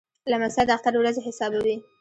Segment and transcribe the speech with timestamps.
[0.31, 1.75] لمسی د اختر ورځې حسابوي.